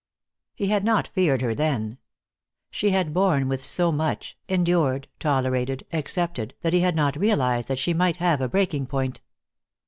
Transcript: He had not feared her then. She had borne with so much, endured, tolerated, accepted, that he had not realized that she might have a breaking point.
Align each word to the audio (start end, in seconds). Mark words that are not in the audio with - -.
He 0.55 0.69
had 0.69 0.83
not 0.83 1.09
feared 1.09 1.41
her 1.43 1.53
then. 1.53 1.99
She 2.71 2.89
had 2.89 3.13
borne 3.13 3.47
with 3.47 3.61
so 3.63 3.91
much, 3.91 4.35
endured, 4.49 5.07
tolerated, 5.19 5.85
accepted, 5.93 6.55
that 6.61 6.73
he 6.73 6.79
had 6.79 6.95
not 6.95 7.15
realized 7.17 7.67
that 7.67 7.77
she 7.77 7.93
might 7.93 8.17
have 8.17 8.41
a 8.41 8.49
breaking 8.49 8.87
point. 8.87 9.21